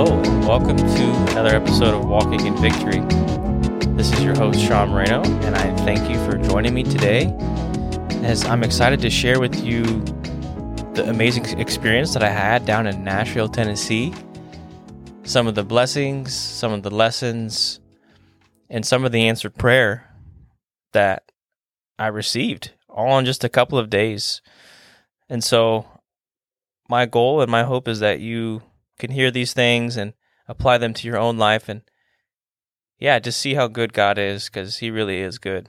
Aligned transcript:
Hello, 0.00 0.16
and 0.22 0.46
welcome 0.46 0.76
to 0.76 1.32
another 1.32 1.56
episode 1.56 1.92
of 1.92 2.08
Walking 2.08 2.46
in 2.46 2.56
Victory. 2.58 3.00
This 3.96 4.12
is 4.12 4.22
your 4.22 4.36
host, 4.36 4.60
Sean 4.60 4.90
Moreno, 4.90 5.24
and 5.42 5.56
I 5.56 5.74
thank 5.78 6.08
you 6.08 6.24
for 6.24 6.38
joining 6.38 6.72
me 6.72 6.84
today 6.84 7.34
as 8.22 8.44
I'm 8.44 8.62
excited 8.62 9.00
to 9.00 9.10
share 9.10 9.40
with 9.40 9.60
you 9.60 9.82
the 10.94 11.04
amazing 11.08 11.58
experience 11.58 12.14
that 12.14 12.22
I 12.22 12.28
had 12.28 12.64
down 12.64 12.86
in 12.86 13.02
Nashville, 13.02 13.48
Tennessee. 13.48 14.14
Some 15.24 15.48
of 15.48 15.56
the 15.56 15.64
blessings, 15.64 16.32
some 16.32 16.72
of 16.72 16.84
the 16.84 16.94
lessons, 16.94 17.80
and 18.70 18.86
some 18.86 19.04
of 19.04 19.10
the 19.10 19.26
answered 19.26 19.56
prayer 19.56 20.14
that 20.92 21.24
I 21.98 22.06
received 22.06 22.70
all 22.88 23.18
in 23.18 23.24
just 23.24 23.42
a 23.42 23.48
couple 23.48 23.78
of 23.78 23.90
days. 23.90 24.42
And 25.28 25.42
so, 25.42 25.86
my 26.88 27.04
goal 27.04 27.40
and 27.40 27.50
my 27.50 27.64
hope 27.64 27.88
is 27.88 27.98
that 27.98 28.20
you 28.20 28.62
can 28.98 29.10
hear 29.10 29.30
these 29.30 29.52
things 29.52 29.96
and 29.96 30.14
apply 30.46 30.78
them 30.78 30.94
to 30.94 31.06
your 31.06 31.18
own 31.18 31.38
life 31.38 31.68
and 31.68 31.82
yeah, 32.98 33.18
just 33.18 33.40
see 33.40 33.54
how 33.54 33.68
good 33.68 33.92
God 33.92 34.18
is 34.18 34.46
because 34.46 34.78
He 34.78 34.90
really 34.90 35.20
is 35.20 35.38
good. 35.38 35.68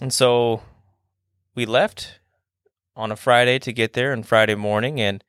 And 0.00 0.12
so 0.12 0.62
we 1.54 1.66
left 1.66 2.18
on 2.94 3.12
a 3.12 3.16
Friday 3.16 3.58
to 3.58 3.72
get 3.72 3.92
there 3.92 4.12
on 4.12 4.22
Friday 4.22 4.54
morning, 4.54 5.00
and 5.00 5.22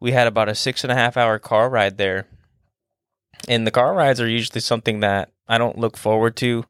we 0.00 0.12
had 0.12 0.26
about 0.26 0.48
a 0.48 0.54
six 0.54 0.82
and 0.82 0.90
a 0.90 0.96
half 0.96 1.16
hour 1.16 1.38
car 1.38 1.70
ride 1.70 1.96
there. 1.96 2.26
And 3.48 3.66
the 3.66 3.70
car 3.70 3.94
rides 3.94 4.20
are 4.20 4.28
usually 4.28 4.60
something 4.60 5.00
that 5.00 5.30
I 5.48 5.58
don't 5.58 5.78
look 5.78 5.96
forward 5.96 6.36
to. 6.36 6.64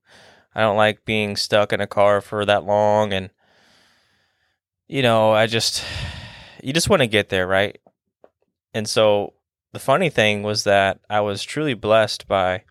I 0.54 0.60
don't 0.60 0.76
like 0.76 1.04
being 1.04 1.36
stuck 1.36 1.72
in 1.72 1.80
a 1.80 1.86
car 1.86 2.20
for 2.20 2.44
that 2.44 2.64
long. 2.64 3.12
And, 3.12 3.30
you 4.86 5.02
know, 5.02 5.32
I 5.32 5.46
just, 5.46 5.82
you 6.62 6.72
just 6.72 6.90
want 6.90 7.00
to 7.00 7.06
get 7.06 7.30
there, 7.30 7.46
right? 7.46 7.78
And 8.74 8.88
so 8.88 9.34
the 9.72 9.78
funny 9.78 10.10
thing 10.10 10.42
was 10.42 10.64
that 10.64 11.00
I 11.08 11.20
was 11.20 11.42
truly 11.42 11.74
blessed 11.74 12.26
by 12.26 12.64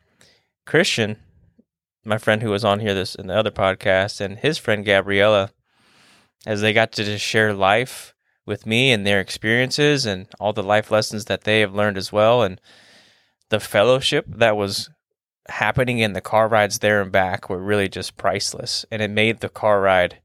Christian, 0.66 1.18
my 2.04 2.18
friend 2.18 2.42
who 2.42 2.50
was 2.50 2.66
on 2.66 2.80
here 2.80 2.94
this 2.94 3.16
in 3.16 3.28
the 3.28 3.36
other 3.36 3.52
podcast, 3.52 4.22
and 4.22 4.38
his 4.38 4.58
friend 4.58 4.86
Gabriella, 4.86 5.52
as 6.46 6.62
they 6.62 6.74
got 6.74 6.92
to 6.94 7.04
just 7.04 7.24
share 7.24 7.54
life 7.54 8.14
with 8.46 8.66
me 8.66 8.92
and 8.92 9.06
their 9.06 9.20
experiences 9.20 10.06
and 10.06 10.28
all 10.40 10.54
the 10.54 10.64
life 10.64 10.90
lessons 10.90 11.26
that 11.26 11.44
they 11.44 11.60
have 11.60 11.76
learned 11.76 11.98
as 11.98 12.12
well, 12.12 12.42
and 12.42 12.60
the 13.50 13.60
fellowship 13.60 14.26
that 14.28 14.58
was 14.58 14.90
happening 15.50 16.00
in 16.00 16.14
the 16.14 16.22
car 16.22 16.48
rides 16.48 16.80
there 16.80 17.02
and 17.02 17.12
back 17.12 17.50
were 17.50 17.62
really 17.62 17.90
just 17.90 18.18
priceless, 18.18 18.86
and 18.92 19.02
it 19.02 19.12
made 19.12 19.40
the 19.40 19.50
car 19.50 19.82
ride 19.82 20.20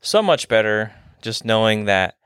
so 0.00 0.22
much 0.22 0.48
better. 0.48 0.92
Just 1.22 1.44
knowing 1.44 1.86
that 1.86 2.16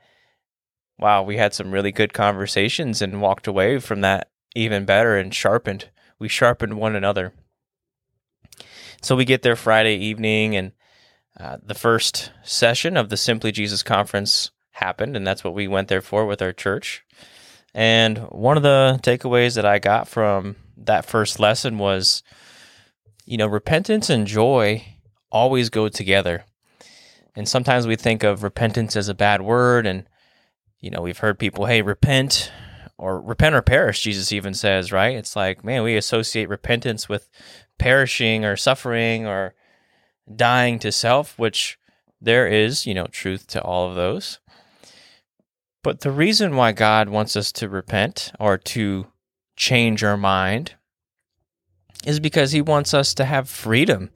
wow, 0.99 1.23
we 1.23 1.37
had 1.37 1.53
some 1.53 1.71
really 1.71 1.91
good 1.91 2.13
conversations 2.13 3.01
and 3.01 3.21
walked 3.21 3.47
away 3.47 3.79
from 3.79 4.01
that 4.01 4.29
even 4.55 4.85
better 4.85 5.17
and 5.17 5.33
sharpened. 5.33 5.89
We 6.19 6.27
sharpened 6.27 6.73
one 6.73 6.95
another. 6.95 7.33
So 9.01 9.15
we 9.15 9.23
get 9.25 9.41
there 9.41 9.55
Friday 9.55 9.95
evening, 9.95 10.55
and 10.57 10.71
uh, 11.39 11.57
the 11.63 11.73
first 11.73 12.31
session 12.43 12.97
of 12.97 13.09
the 13.09 13.15
Simply 13.15 13.51
Jesus 13.51 13.81
conference 13.81 14.51
happened, 14.71 15.15
and 15.15 15.25
that's 15.25 15.43
what 15.43 15.53
we 15.53 15.67
went 15.67 15.87
there 15.87 16.01
for 16.01 16.25
with 16.25 16.41
our 16.41 16.51
church. 16.51 17.05
And 17.73 18.17
one 18.29 18.57
of 18.57 18.63
the 18.63 18.99
takeaways 19.01 19.55
that 19.55 19.65
I 19.65 19.79
got 19.79 20.07
from 20.07 20.57
that 20.75 21.05
first 21.05 21.39
lesson 21.39 21.77
was, 21.77 22.23
you 23.25 23.37
know, 23.37 23.47
repentance 23.47 24.09
and 24.09 24.27
joy 24.27 24.85
always 25.31 25.69
go 25.69 25.87
together. 25.87 26.43
And 27.35 27.47
sometimes 27.47 27.87
we 27.87 27.95
think 27.95 28.23
of 28.23 28.43
repentance 28.43 28.97
as 28.97 29.07
a 29.07 29.13
bad 29.13 29.41
word, 29.41 29.85
and 29.85 30.05
you 30.79 30.89
know, 30.89 31.01
we've 31.01 31.17
heard 31.17 31.39
people, 31.39 31.65
hey, 31.65 31.81
repent 31.81 32.51
or 32.97 33.21
repent 33.21 33.55
or 33.55 33.61
perish, 33.61 34.01
Jesus 34.01 34.31
even 34.31 34.53
says, 34.53 34.91
right? 34.91 35.15
It's 35.15 35.35
like, 35.35 35.63
man, 35.63 35.83
we 35.83 35.95
associate 35.95 36.49
repentance 36.49 37.07
with 37.07 37.29
perishing 37.77 38.43
or 38.43 38.57
suffering 38.57 39.25
or 39.25 39.53
dying 40.33 40.79
to 40.79 40.91
self, 40.91 41.37
which 41.39 41.79
there 42.21 42.47
is, 42.47 42.85
you 42.85 42.93
know, 42.93 43.07
truth 43.07 43.47
to 43.47 43.61
all 43.61 43.89
of 43.89 43.95
those. 43.95 44.39
But 45.81 46.01
the 46.01 46.11
reason 46.11 46.55
why 46.55 46.73
God 46.73 47.09
wants 47.09 47.35
us 47.35 47.51
to 47.53 47.69
repent 47.69 48.33
or 48.39 48.57
to 48.57 49.07
change 49.55 50.03
our 50.03 50.17
mind 50.17 50.75
is 52.05 52.19
because 52.19 52.51
he 52.51 52.61
wants 52.61 52.93
us 52.93 53.13
to 53.13 53.25
have 53.25 53.49
freedom. 53.49 54.09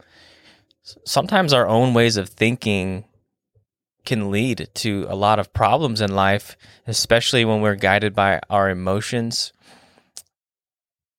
Sometimes 1.06 1.54
our 1.54 1.68
own 1.68 1.94
ways 1.94 2.18
of 2.18 2.30
thinking 2.30 3.06
can 4.06 4.32
lead 4.32 4.70
to 4.74 5.06
a 5.10 5.16
lot 5.16 5.40
of 5.40 5.54
problems 5.54 6.02
in 6.02 6.14
life, 6.14 6.58
especially 6.88 7.46
when 7.46 7.62
we're 7.62 7.76
guided 7.76 8.14
by 8.14 8.42
our 8.50 8.70
emotions. 8.70 9.54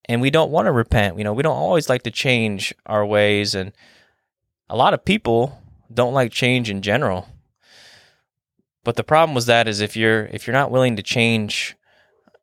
And 0.06 0.20
we 0.20 0.30
don't 0.30 0.50
want 0.50 0.66
to 0.66 0.72
repent. 0.72 1.16
You 1.16 1.24
know, 1.24 1.32
we 1.32 1.42
don't 1.42 1.56
always 1.56 1.88
like 1.88 2.02
to 2.02 2.10
change 2.10 2.74
our 2.84 3.06
ways. 3.06 3.54
And 3.54 3.72
a 4.68 4.76
lot 4.76 4.92
of 4.92 5.04
people 5.04 5.62
don't 5.92 6.12
like 6.12 6.30
change 6.30 6.68
in 6.68 6.82
general. 6.82 7.28
But 8.84 8.96
the 8.96 9.04
problem 9.04 9.34
with 9.34 9.46
that 9.46 9.66
is 9.66 9.80
if 9.80 9.96
you're 9.96 10.26
if 10.26 10.46
you're 10.46 10.52
not 10.52 10.70
willing 10.70 10.96
to 10.96 11.02
change, 11.02 11.74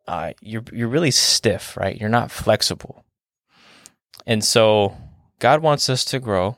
uh, 0.07 0.33
you're 0.41 0.63
you're 0.73 0.87
really 0.87 1.11
stiff, 1.11 1.77
right? 1.77 1.95
You're 1.95 2.09
not 2.09 2.31
flexible. 2.31 3.05
And 4.25 4.43
so 4.43 4.97
God 5.37 5.61
wants 5.61 5.87
us 5.87 6.03
to 6.05 6.19
grow. 6.19 6.57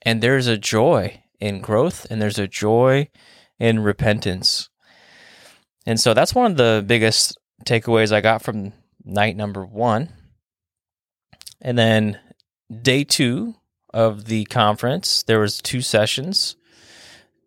And 0.00 0.22
there's 0.22 0.46
a 0.46 0.56
joy 0.56 1.24
in 1.40 1.60
growth 1.60 2.06
and 2.10 2.20
there's 2.20 2.38
a 2.38 2.48
joy 2.48 3.08
in 3.58 3.80
repentance. 3.80 4.68
And 5.86 5.98
so 5.98 6.14
that's 6.14 6.34
one 6.34 6.50
of 6.50 6.56
the 6.56 6.84
biggest 6.86 7.38
takeaways 7.64 8.12
I 8.12 8.20
got 8.20 8.42
from 8.42 8.72
night 9.04 9.36
number 9.36 9.64
one. 9.64 10.12
And 11.60 11.78
then 11.78 12.20
day 12.82 13.04
two 13.04 13.54
of 13.92 14.26
the 14.26 14.44
conference, 14.46 15.22
there 15.22 15.40
was 15.40 15.60
two 15.60 15.80
sessions. 15.80 16.56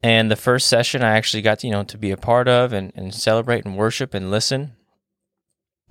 And 0.04 0.32
the 0.32 0.36
first 0.36 0.68
session 0.68 1.04
I 1.04 1.16
actually 1.16 1.44
got, 1.44 1.60
to, 1.60 1.68
you 1.68 1.74
know, 1.74 1.84
to 1.84 1.98
be 1.98 2.12
a 2.12 2.18
part 2.18 2.48
of 2.48 2.74
and, 2.74 2.92
and 2.96 3.14
celebrate 3.14 3.66
and 3.66 3.78
worship 3.78 4.14
and 4.14 4.32
listen. 4.32 4.74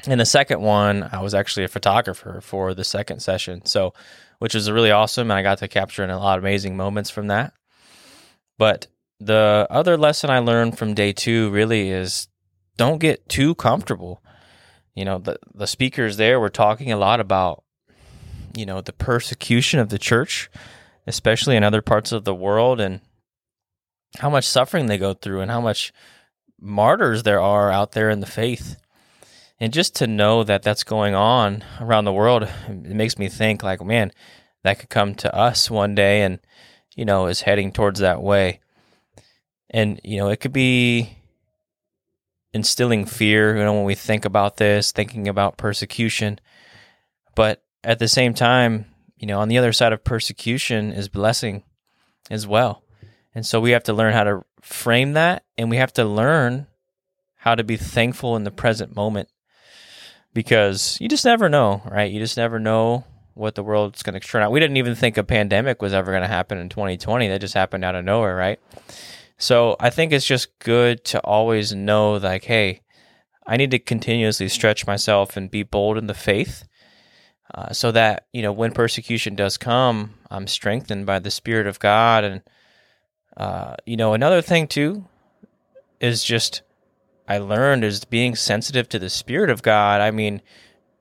And 0.07 0.21
the 0.21 0.27
second 0.27 0.61
one, 0.61 1.09
I 1.13 1.21
was 1.21 1.35
actually 1.35 1.65
a 1.65 1.69
photographer 1.69 2.41
for 2.43 2.75
the 2.75 2.85
second 2.85 3.21
session. 3.21 3.65
So, 3.67 3.95
which 4.39 4.55
was 4.55 4.71
really 4.71 4.91
awesome. 4.91 5.31
And 5.31 5.39
I 5.39 5.43
got 5.43 5.59
to 5.59 5.69
capture 5.69 6.03
in 6.03 6.11
a 6.11 6.19
lot 6.19 6.39
of 6.39 6.45
amazing 6.45 6.77
moments 6.77 7.11
from 7.11 7.29
that. 7.29 7.53
But 8.61 8.89
the 9.19 9.67
other 9.71 9.97
lesson 9.97 10.29
I 10.29 10.41
learned 10.41 10.77
from 10.77 10.93
day 10.93 11.15
two 11.15 11.49
really 11.49 11.89
is 11.89 12.29
don't 12.77 12.99
get 12.99 13.27
too 13.27 13.55
comfortable. 13.55 14.23
You 14.95 15.07
know, 15.07 15.17
the 15.17 15.39
the 15.55 15.67
speakers 15.67 16.19
there 16.19 16.39
were 16.39 16.51
talking 16.51 16.93
a 16.93 16.99
lot 16.99 17.21
about, 17.21 17.65
you 18.55 18.67
know, 18.67 18.83
the 18.83 18.93
persecution 18.93 19.81
of 19.81 19.89
the 19.89 19.99
church, 19.99 20.51
especially 21.07 21.57
in 21.57 21.65
other 21.65 21.81
parts 21.81 22.13
of 22.13 22.25
the 22.25 22.35
world, 22.35 22.83
and 22.83 23.01
how 24.19 24.29
much 24.29 24.47
suffering 24.47 24.87
they 24.87 24.99
go 24.99 25.15
through 25.15 25.41
and 25.41 25.51
how 25.51 25.63
much 25.63 25.91
martyrs 26.61 27.23
there 27.23 27.41
are 27.41 27.71
out 27.71 27.93
there 27.93 28.11
in 28.11 28.21
the 28.21 28.27
faith. 28.27 28.77
And 29.59 29.73
just 29.73 29.97
to 29.97 30.07
know 30.07 30.45
that 30.45 30.63
that's 30.63 30.85
going 30.85 31.15
on 31.15 31.65
around 31.81 32.05
the 32.05 32.13
world, 32.13 32.43
it 32.69 32.95
makes 32.95 33.17
me 33.17 33.31
think 33.31 33.63
like, 33.63 33.83
man, 33.83 34.13
that 34.65 34.79
could 34.79 34.91
come 34.91 35.15
to 35.15 35.35
us 35.35 35.71
one 35.71 35.95
day 35.95 36.21
and 36.21 36.41
you 37.01 37.07
know, 37.07 37.29
is 37.29 37.41
heading 37.41 37.73
towards 37.73 38.01
that 38.01 38.23
way. 38.23 38.61
And, 39.71 39.99
you 40.05 40.19
know, 40.19 40.29
it 40.29 40.37
could 40.37 40.53
be 40.53 41.17
instilling 42.53 43.07
fear, 43.07 43.57
you 43.57 43.65
know, 43.65 43.73
when 43.73 43.85
we 43.85 43.95
think 43.95 44.27
about 44.27 44.59
this, 44.59 44.93
thinking 44.93 45.27
about 45.27 45.57
persecution. 45.57 46.39
But 47.35 47.63
at 47.83 48.01
the 48.01 48.07
same 48.07 48.35
time, 48.35 48.85
you 49.17 49.27
know, 49.27 49.41
on 49.41 49.49
the 49.49 49.57
other 49.57 49.73
side 49.73 49.95
of 49.95 50.05
persecution 50.05 50.93
is 50.93 51.09
blessing 51.09 51.63
as 52.31 52.47
well. 52.47 52.85
And 53.35 53.47
so 53.47 53.61
we 53.61 53.71
have 53.71 53.85
to 53.85 53.95
learn 53.95 54.13
how 54.13 54.25
to 54.25 54.45
frame 54.61 55.15
that 55.15 55.45
and 55.57 55.71
we 55.71 55.79
have 55.79 55.95
to 55.95 56.05
learn 56.05 56.67
how 57.37 57.55
to 57.55 57.65
be 57.65 57.79
thankful 57.79 58.37
in 58.37 58.45
the 58.45 58.51
present 58.51 58.95
moment 58.95 59.31
because 60.35 60.99
you 61.01 61.09
just 61.09 61.25
never 61.25 61.49
know, 61.49 61.81
right? 61.91 62.13
You 62.13 62.21
just 62.21 62.37
never 62.37 62.59
know 62.59 63.07
what 63.41 63.55
the 63.55 63.63
world's 63.63 64.03
going 64.03 64.13
to 64.13 64.21
turn 64.21 64.43
out. 64.43 64.53
We 64.53 64.61
didn't 64.61 64.77
even 64.77 64.95
think 64.95 65.17
a 65.17 65.25
pandemic 65.25 65.81
was 65.81 65.95
ever 65.95 66.13
going 66.13 66.23
to 66.23 66.29
happen 66.29 66.59
in 66.59 66.69
2020. 66.69 67.27
That 67.29 67.41
just 67.41 67.55
happened 67.55 67.85
out 67.85 67.95
of 67.95 68.05
nowhere, 68.05 68.37
right? 68.37 68.61
So 69.39 69.77
I 69.81 69.89
think 69.89 70.13
it's 70.13 70.27
just 70.27 70.59
good 70.59 71.03
to 71.07 71.21
always 71.21 71.75
know, 71.75 72.13
like, 72.13 72.45
hey, 72.45 72.83
I 73.47 73.57
need 73.57 73.71
to 73.71 73.79
continuously 73.79 74.49
stretch 74.49 74.87
myself 74.87 75.37
and 75.37 75.51
be 75.51 75.63
bold 75.63 75.97
in 75.97 76.07
the 76.07 76.15
faith, 76.15 76.65
uh, 77.55 77.73
so 77.73 77.91
that 77.91 78.27
you 78.33 78.43
know 78.43 78.53
when 78.53 78.73
persecution 78.73 79.35
does 79.35 79.57
come, 79.57 80.15
I'm 80.31 80.47
strengthened 80.47 81.07
by 81.07 81.19
the 81.19 81.31
Spirit 81.31 81.67
of 81.67 81.81
God. 81.81 82.23
And 82.23 82.43
uh, 83.37 83.77
you 83.87 83.97
know, 83.97 84.13
another 84.13 84.43
thing 84.43 84.69
too 84.69 85.07
is 86.01 86.23
just 86.23 86.63
I 87.27 87.39
learned 87.39 87.83
is 87.83 88.05
being 88.05 88.37
sensitive 88.37 88.89
to 88.91 88.99
the 88.99 89.11
Spirit 89.11 89.51
of 89.51 89.63
God. 89.63 90.01
I 90.01 90.11
mean, 90.11 90.43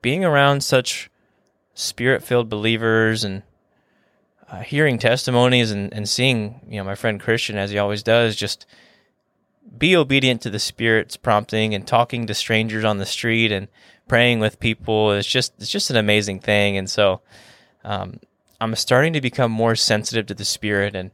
being 0.00 0.24
around 0.24 0.64
such 0.64 1.10
spirit 1.80 2.22
filled 2.22 2.48
believers 2.48 3.24
and 3.24 3.42
uh, 4.50 4.60
hearing 4.60 4.98
testimonies 4.98 5.70
and, 5.70 5.92
and 5.92 6.08
seeing, 6.08 6.60
you 6.68 6.78
know, 6.78 6.84
my 6.84 6.94
friend 6.94 7.20
Christian, 7.20 7.56
as 7.56 7.70
he 7.70 7.78
always 7.78 8.02
does, 8.02 8.34
just 8.34 8.66
be 9.78 9.96
obedient 9.96 10.42
to 10.42 10.50
the 10.50 10.58
Spirit's 10.58 11.16
prompting 11.16 11.74
and 11.74 11.86
talking 11.86 12.26
to 12.26 12.34
strangers 12.34 12.84
on 12.84 12.98
the 12.98 13.06
street 13.06 13.52
and 13.52 13.68
praying 14.08 14.40
with 14.40 14.58
people 14.58 15.12
is 15.12 15.26
just 15.26 15.52
it's 15.58 15.70
just 15.70 15.90
an 15.90 15.96
amazing 15.96 16.40
thing. 16.40 16.76
And 16.76 16.90
so 16.90 17.20
um, 17.84 18.18
I'm 18.60 18.74
starting 18.74 19.12
to 19.12 19.20
become 19.20 19.52
more 19.52 19.76
sensitive 19.76 20.26
to 20.26 20.34
the 20.34 20.44
Spirit 20.44 20.96
and 20.96 21.12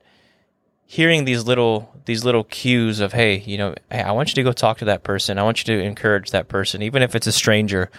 hearing 0.86 1.24
these 1.24 1.44
little 1.44 1.92
these 2.06 2.24
little 2.24 2.44
cues 2.44 3.00
of 3.00 3.12
hey, 3.12 3.38
you 3.38 3.58
know, 3.58 3.74
hey, 3.90 4.00
I 4.00 4.12
want 4.12 4.30
you 4.30 4.34
to 4.36 4.42
go 4.42 4.52
talk 4.52 4.78
to 4.78 4.86
that 4.86 5.02
person. 5.02 5.38
I 5.38 5.42
want 5.42 5.66
you 5.66 5.76
to 5.76 5.82
encourage 5.82 6.30
that 6.30 6.48
person, 6.48 6.80
even 6.80 7.02
if 7.02 7.14
it's 7.14 7.26
a 7.26 7.32
stranger. 7.32 7.90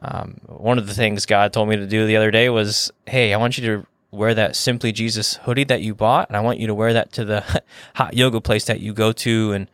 Um, 0.00 0.40
one 0.46 0.78
of 0.78 0.86
the 0.86 0.94
things 0.94 1.26
God 1.26 1.52
told 1.52 1.68
me 1.68 1.76
to 1.76 1.86
do 1.86 2.06
the 2.06 2.16
other 2.16 2.30
day 2.30 2.48
was, 2.48 2.92
hey, 3.06 3.34
I 3.34 3.36
want 3.36 3.58
you 3.58 3.66
to 3.66 3.86
wear 4.10 4.34
that 4.34 4.56
Simply 4.56 4.92
Jesus 4.92 5.34
hoodie 5.36 5.64
that 5.64 5.82
you 5.82 5.94
bought, 5.94 6.28
and 6.28 6.36
I 6.36 6.40
want 6.40 6.58
you 6.58 6.66
to 6.68 6.74
wear 6.74 6.92
that 6.92 7.12
to 7.12 7.24
the 7.24 7.62
hot 7.94 8.14
yoga 8.14 8.40
place 8.40 8.64
that 8.66 8.80
you 8.80 8.92
go 8.92 9.12
to, 9.12 9.52
and 9.52 9.70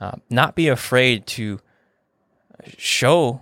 uh, 0.00 0.12
not 0.30 0.54
be 0.54 0.68
afraid 0.68 1.26
to 1.28 1.60
show 2.76 3.40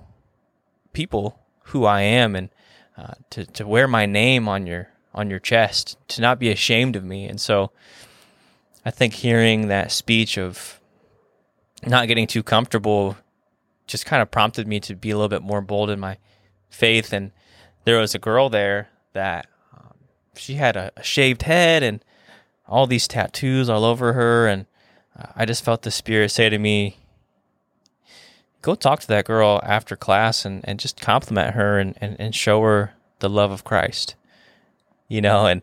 people 0.92 1.38
who 1.64 1.84
I 1.84 2.02
am, 2.02 2.37
and 2.37 2.50
uh, 2.96 3.14
to 3.30 3.46
to 3.46 3.66
wear 3.66 3.88
my 3.88 4.06
name 4.06 4.48
on 4.48 4.66
your 4.66 4.88
on 5.14 5.30
your 5.30 5.38
chest, 5.38 5.96
to 6.08 6.20
not 6.20 6.38
be 6.38 6.50
ashamed 6.50 6.96
of 6.96 7.04
me. 7.04 7.26
And 7.26 7.40
so, 7.40 7.70
I 8.84 8.90
think 8.90 9.14
hearing 9.14 9.69
that 9.69 9.92
speech 9.92 10.37
of 10.37 10.80
not 11.87 12.08
getting 12.08 12.26
too 12.26 12.42
comfortable 12.42 13.16
just 13.86 14.06
kind 14.06 14.22
of 14.22 14.31
prompted 14.31 14.66
me 14.66 14.81
to 14.81 14.94
be 14.94 15.10
a 15.10 15.16
little 15.16 15.28
bit 15.28 15.42
more 15.42 15.60
bold 15.60 15.90
in 15.90 16.00
my 16.00 16.19
faith. 16.70 17.12
And 17.12 17.32
there 17.84 17.98
was 17.98 18.14
a 18.14 18.19
girl 18.19 18.48
there 18.48 18.88
that 19.12 19.46
she 20.36 20.54
had 20.54 20.76
a, 20.76 20.90
a 20.96 21.02
shaved 21.02 21.42
head 21.42 21.82
and 21.82 22.04
all 22.66 22.86
these 22.86 23.08
tattoos 23.08 23.69
all 23.69 23.84
over 23.84 24.14
her, 24.14 24.46
and 24.46 24.66
uh, 25.19 25.26
I 25.36 25.44
just 25.44 25.64
felt 25.64 25.82
the 25.82 25.90
spirit 25.90 26.31
say 26.31 26.48
to 26.48 26.58
me, 26.58 26.96
"Go 28.62 28.75
talk 28.75 29.00
to 29.00 29.06
that 29.08 29.26
girl 29.26 29.60
after 29.62 29.96
class 29.96 30.44
and, 30.44 30.66
and 30.66 30.78
just 30.78 31.00
compliment 31.00 31.54
her 31.54 31.78
and, 31.78 31.96
and, 32.00 32.16
and 32.19 32.34
show 32.34 32.62
her 32.62 32.94
the 33.19 33.28
love 33.28 33.50
of 33.50 33.64
Christ." 33.64 34.14
You 35.08 35.20
know, 35.20 35.46
and 35.46 35.62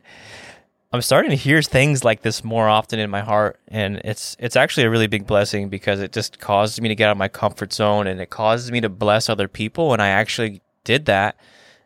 I'm 0.94 1.02
starting 1.02 1.32
to 1.32 1.38
hear 1.38 1.62
things 1.62 2.04
like 2.04 2.22
this 2.22 2.44
more 2.44 2.68
often 2.68 3.00
in 3.00 3.10
my 3.10 3.22
heart, 3.22 3.60
and 3.68 4.02
it's 4.04 4.36
it's 4.40 4.56
actually 4.56 4.84
a 4.84 4.90
really 4.90 5.08
big 5.08 5.26
blessing 5.26 5.70
because 5.70 6.02
it 6.02 6.12
just 6.12 6.40
causes 6.40 6.82
me 6.82 6.90
to 6.90 6.96
get 6.96 7.08
out 7.08 7.14
of 7.14 7.18
my 7.18 7.30
comfort 7.30 7.72
zone 7.72 8.08
and 8.08 8.20
it 8.20 8.30
causes 8.30 8.72
me 8.72 8.82
to 8.82 8.90
bless 8.90 9.30
other 9.30 9.48
people, 9.48 9.94
and 9.94 10.02
I 10.02 10.10
actually 10.10 10.62
did 10.84 11.06
that 11.06 11.38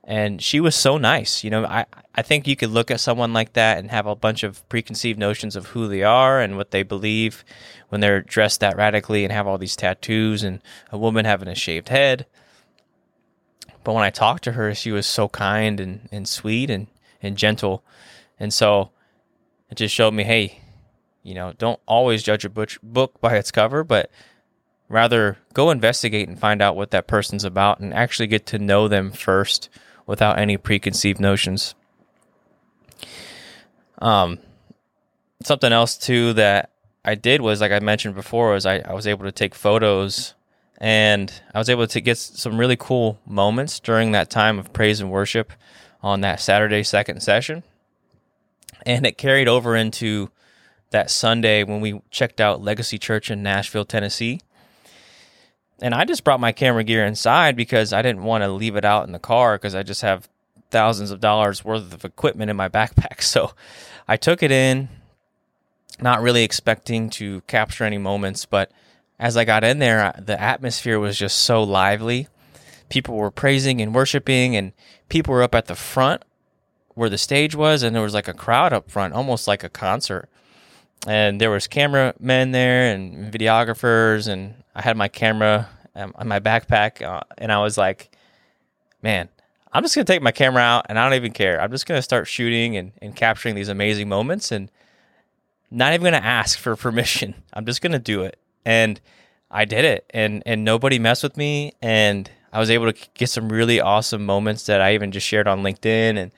and 0.05 0.41
she 0.41 0.59
was 0.59 0.75
so 0.75 0.97
nice. 0.97 1.43
You 1.43 1.49
know, 1.49 1.65
I 1.65 1.85
I 2.13 2.21
think 2.21 2.47
you 2.47 2.55
could 2.55 2.69
look 2.69 2.91
at 2.91 2.99
someone 2.99 3.33
like 3.33 3.53
that 3.53 3.79
and 3.79 3.91
have 3.91 4.05
a 4.05 4.15
bunch 4.15 4.43
of 4.43 4.67
preconceived 4.69 5.19
notions 5.19 5.55
of 5.55 5.67
who 5.67 5.87
they 5.87 6.03
are 6.03 6.39
and 6.39 6.55
what 6.55 6.71
they 6.71 6.83
believe 6.83 7.43
when 7.89 7.99
they're 8.01 8.21
dressed 8.21 8.59
that 8.61 8.77
radically 8.77 9.23
and 9.23 9.33
have 9.33 9.47
all 9.47 9.57
these 9.57 9.75
tattoos 9.75 10.43
and 10.43 10.61
a 10.91 10.97
woman 10.97 11.25
having 11.25 11.47
a 11.47 11.55
shaved 11.55 11.89
head. 11.89 12.25
But 13.83 13.93
when 13.93 14.03
I 14.03 14.11
talked 14.11 14.43
to 14.45 14.53
her, 14.53 14.73
she 14.73 14.91
was 14.91 15.05
so 15.05 15.27
kind 15.27 15.79
and, 15.79 16.07
and 16.11 16.27
sweet 16.27 16.69
and, 16.69 16.87
and 17.21 17.35
gentle. 17.35 17.83
And 18.39 18.53
so 18.53 18.91
it 19.69 19.75
just 19.75 19.93
showed 19.93 20.13
me, 20.13 20.23
hey, 20.23 20.61
you 21.23 21.33
know, 21.33 21.53
don't 21.57 21.79
always 21.85 22.23
judge 22.23 22.45
a 22.45 22.49
book 22.49 23.19
by 23.19 23.35
its 23.35 23.51
cover, 23.51 23.83
but 23.83 24.11
rather 24.89 25.37
go 25.53 25.71
investigate 25.71 26.27
and 26.27 26.39
find 26.39 26.61
out 26.61 26.75
what 26.75 26.91
that 26.91 27.07
person's 27.07 27.43
about 27.43 27.79
and 27.79 27.93
actually 27.93 28.27
get 28.27 28.45
to 28.47 28.59
know 28.59 28.87
them 28.87 29.11
first 29.11 29.69
without 30.05 30.37
any 30.37 30.57
preconceived 30.57 31.19
notions. 31.19 31.73
Um, 33.99 34.39
something 35.43 35.71
else 35.71 35.97
too 35.97 36.33
that 36.33 36.69
I 37.03 37.15
did 37.15 37.41
was 37.41 37.61
like 37.61 37.71
I 37.71 37.79
mentioned 37.79 38.15
before 38.15 38.51
was 38.51 38.65
I, 38.65 38.79
I 38.79 38.93
was 38.93 39.07
able 39.07 39.25
to 39.25 39.31
take 39.31 39.55
photos 39.55 40.33
and 40.79 41.31
I 41.53 41.59
was 41.59 41.69
able 41.69 41.88
to 41.88 42.01
get 42.01 42.17
some 42.17 42.57
really 42.57 42.75
cool 42.75 43.19
moments 43.25 43.79
during 43.79 44.11
that 44.11 44.29
time 44.29 44.59
of 44.59 44.73
praise 44.73 44.99
and 44.99 45.09
worship 45.09 45.53
on 46.03 46.21
that 46.21 46.41
Saturday 46.41 46.83
second 46.83 47.21
session. 47.21 47.63
And 48.85 49.05
it 49.05 49.17
carried 49.17 49.47
over 49.47 49.75
into 49.75 50.29
that 50.91 51.09
Sunday 51.09 51.63
when 51.63 51.81
we 51.81 52.01
checked 52.11 52.39
out 52.39 52.61
Legacy 52.61 52.97
Church 52.97 53.31
in 53.31 53.41
Nashville, 53.41 53.85
Tennessee 53.85 54.39
and 55.81 55.93
I 55.93 56.05
just 56.05 56.23
brought 56.23 56.39
my 56.39 56.51
camera 56.51 56.83
gear 56.83 57.05
inside 57.05 57.55
because 57.55 57.91
I 57.91 58.01
didn't 58.01 58.23
want 58.23 58.43
to 58.43 58.49
leave 58.49 58.75
it 58.75 58.85
out 58.85 59.05
in 59.05 59.11
the 59.11 59.19
car 59.19 59.57
because 59.57 59.75
I 59.75 59.83
just 59.83 60.01
have 60.01 60.29
thousands 60.71 61.11
of 61.11 61.19
dollars 61.19 61.65
worth 61.65 61.93
of 61.93 62.05
equipment 62.05 62.49
in 62.49 62.57
my 62.57 62.69
backpack. 62.69 63.21
So 63.21 63.51
I 64.07 64.17
took 64.17 64.41
it 64.41 64.51
in, 64.51 64.89
not 66.01 66.21
really 66.21 66.43
expecting 66.43 67.09
to 67.11 67.41
capture 67.41 67.83
any 67.83 67.97
moments, 67.97 68.45
but 68.45 68.71
as 69.19 69.38
I 69.38 69.45
got 69.45 69.63
in 69.63 69.79
there, 69.79 70.13
the 70.21 70.39
atmosphere 70.39 70.99
was 70.99 71.17
just 71.17 71.38
so 71.39 71.63
lively. 71.63 72.27
People 72.89 73.15
were 73.15 73.31
praising 73.31 73.81
and 73.81 73.95
worshiping, 73.95 74.55
and 74.55 74.73
people 75.09 75.33
were 75.33 75.41
up 75.41 75.55
at 75.55 75.67
the 75.67 75.75
front 75.75 76.21
where 76.95 77.09
the 77.09 77.18
stage 77.18 77.56
was, 77.56 77.83
and 77.83 77.95
there 77.95 78.01
was 78.01 78.13
like 78.13 78.27
a 78.27 78.33
crowd 78.33 78.74
up 78.74 78.89
front, 78.89 79.13
almost 79.13 79.47
like 79.47 79.63
a 79.63 79.69
concert. 79.69 80.30
And 81.07 81.39
there 81.39 81.51
was 81.51 81.68
cameramen 81.68 82.51
there 82.51 82.94
and 82.94 83.31
videographers, 83.31 84.27
and 84.27 84.56
I 84.74 84.81
had 84.81 84.97
my 84.97 85.07
camera 85.07 85.69
um, 85.95 86.13
on 86.15 86.27
my 86.27 86.39
backpack, 86.39 87.01
uh, 87.01 87.21
and 87.38 87.51
I 87.51 87.62
was 87.62 87.77
like, 87.77 88.15
man, 89.01 89.30
I'm 89.71 89.83
just 89.83 89.94
gonna 89.94 90.06
take 90.06 90.21
my 90.21 90.31
camera 90.31 90.62
out, 90.62 90.86
and 90.89 90.97
I 90.97 91.03
don't 91.03 91.15
even 91.15 91.33
care. 91.33 91.62
I'm 91.62 91.69
just 91.69 91.86
gonna 91.86 92.01
start 92.01 92.27
shooting 92.27 92.77
and, 92.77 92.94
and 93.01 93.15
capturing 93.15 93.56
these 93.56 93.69
amazing 93.69 94.09
moments, 94.09 94.51
and 94.51 94.71
not 95.69 95.94
even 95.94 96.06
gonna 96.06 96.18
ask 96.18 96.57
for 96.57 96.75
permission. 96.77 97.36
I'm 97.53 97.65
just 97.65 97.81
gonna 97.81 98.00
do 98.00 98.24
it, 98.24 98.39
and 98.65 99.00
I 99.51 99.65
did 99.65 99.86
it, 99.86 100.09
and 100.12 100.41
and 100.45 100.63
nobody 100.63 100.98
messed 100.98 101.24
with 101.24 101.36
me, 101.36 101.74
and 101.81 102.31
I 102.53 102.59
was 102.59 102.69
able 102.69 102.91
to 102.91 103.09
get 103.15 103.30
some 103.30 103.50
really 103.51 103.81
awesome 103.81 104.25
moments 104.25 104.65
that 104.68 104.80
I 104.80 104.94
even 104.94 105.12
just 105.12 105.27
shared 105.27 105.48
on 105.48 105.62
LinkedIn, 105.62 106.18
and 106.18 106.31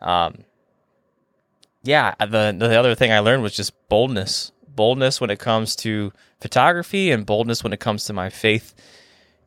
um, 0.00 0.44
yeah, 1.82 2.14
the 2.18 2.54
the 2.56 2.78
other 2.78 2.94
thing 2.94 3.12
I 3.12 3.20
learned 3.20 3.42
was 3.42 3.54
just 3.54 3.88
boldness 3.88 4.52
boldness 4.80 5.20
when 5.20 5.30
it 5.30 5.38
comes 5.38 5.76
to 5.76 6.12
photography 6.40 7.10
and 7.10 7.26
boldness 7.26 7.62
when 7.62 7.72
it 7.72 7.80
comes 7.80 8.04
to 8.06 8.12
my 8.12 8.30
faith 8.30 8.74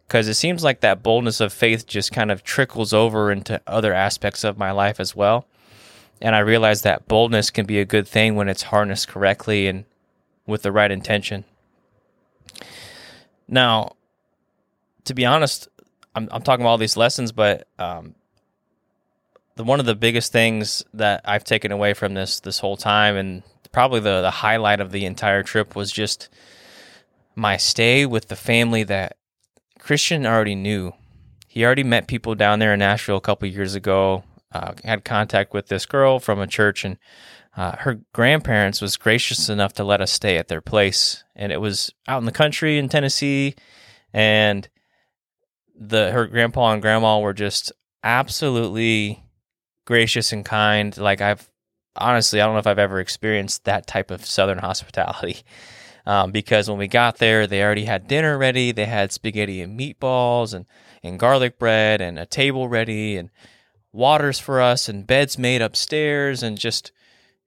because 0.07 0.27
it 0.27 0.35
seems 0.35 0.63
like 0.63 0.81
that 0.81 1.01
boldness 1.01 1.39
of 1.41 1.51
faith 1.51 1.87
just 1.87 2.11
kind 2.11 2.31
of 2.31 2.43
trickles 2.43 2.93
over 2.93 3.31
into 3.31 3.59
other 3.65 3.93
aspects 3.93 4.43
of 4.43 4.59
my 4.59 4.69
life 4.69 4.99
as 4.99 5.15
well. 5.15 5.47
And 6.21 6.35
I 6.35 6.39
realize 6.39 6.83
that 6.83 7.07
boldness 7.07 7.49
can 7.49 7.65
be 7.65 7.79
a 7.79 7.85
good 7.85 8.07
thing 8.07 8.35
when 8.35 8.47
it's 8.47 8.63
harnessed 8.63 9.07
correctly 9.07 9.67
and 9.67 9.85
with 10.45 10.61
the 10.61 10.71
right 10.71 10.91
intention. 10.91 11.45
Now, 13.47 13.95
to 15.05 15.15
be 15.15 15.25
honest, 15.25 15.67
I'm, 16.15 16.27
I'm 16.31 16.43
talking 16.43 16.63
about 16.63 16.71
all 16.71 16.77
these 16.77 16.95
lessons, 16.95 17.31
but 17.31 17.67
um, 17.79 18.13
the 19.55 19.63
one 19.63 19.79
of 19.79 19.85
the 19.85 19.95
biggest 19.95 20.31
things 20.31 20.83
that 20.93 21.21
I've 21.25 21.43
taken 21.43 21.71
away 21.71 21.93
from 21.93 22.13
this 22.13 22.39
this 22.39 22.59
whole 22.59 22.77
time 22.77 23.15
and 23.15 23.43
probably 23.71 23.99
the, 23.99 24.21
the 24.21 24.31
highlight 24.31 24.79
of 24.79 24.91
the 24.91 25.05
entire 25.05 25.43
trip 25.43 25.75
was 25.75 25.91
just 25.91 26.29
my 27.35 27.57
stay 27.57 28.05
with 28.05 28.27
the 28.27 28.35
family 28.35 28.83
that 28.83 29.17
Christian 29.79 30.25
already 30.25 30.55
knew. 30.55 30.93
He 31.47 31.65
already 31.65 31.83
met 31.83 32.07
people 32.07 32.35
down 32.35 32.59
there 32.59 32.73
in 32.73 32.79
Nashville 32.79 33.17
a 33.17 33.21
couple 33.21 33.47
years 33.49 33.75
ago. 33.75 34.23
Uh, 34.51 34.73
had 34.83 35.03
contact 35.03 35.51
with 35.51 35.67
this 35.67 35.87
girl 35.87 36.19
from 36.19 36.39
a 36.39 36.45
church, 36.45 36.85
and 36.85 36.99
uh, 37.57 37.75
her 37.77 38.01
grandparents 38.13 38.81
was 38.81 38.97
gracious 38.97 39.49
enough 39.49 39.73
to 39.73 39.83
let 39.83 39.99
us 39.99 40.11
stay 40.11 40.37
at 40.37 40.47
their 40.47 40.61
place. 40.61 41.23
And 41.35 41.51
it 41.51 41.59
was 41.59 41.91
out 42.07 42.19
in 42.19 42.25
the 42.25 42.31
country 42.31 42.77
in 42.77 42.87
Tennessee, 42.87 43.55
and 44.13 44.69
the 45.75 46.11
her 46.11 46.27
grandpa 46.27 46.71
and 46.71 46.83
grandma 46.83 47.19
were 47.19 47.33
just 47.33 47.71
absolutely 48.03 49.22
gracious 49.85 50.31
and 50.31 50.45
kind. 50.45 50.95
Like 50.97 51.21
I've 51.21 51.49
honestly, 51.95 52.41
I 52.41 52.45
don't 52.45 52.53
know 52.53 52.59
if 52.59 52.67
I've 52.67 52.79
ever 52.79 52.99
experienced 52.99 53.65
that 53.65 53.87
type 53.87 54.11
of 54.11 54.25
Southern 54.25 54.57
hospitality. 54.59 55.37
Um, 56.05 56.31
because 56.31 56.69
when 56.69 56.79
we 56.79 56.87
got 56.87 57.17
there, 57.17 57.47
they 57.47 57.63
already 57.63 57.85
had 57.85 58.07
dinner 58.07 58.37
ready. 58.37 58.71
They 58.71 58.85
had 58.85 59.13
spaghetti 59.13 59.61
and 59.61 59.79
meatballs 59.79 60.53
and, 60.53 60.65
and 61.01 61.19
garlic 61.19 61.57
bread 61.57 62.01
and 62.01 62.19
a 62.19 62.25
table 62.25 62.67
ready 62.67 63.15
and 63.15 63.29
waters 63.93 64.37
for 64.37 64.59
us 64.59 64.89
and 64.89 65.07
beds 65.07 65.37
made 65.37 65.61
upstairs. 65.61 66.43
And 66.43 66.57
just, 66.57 66.91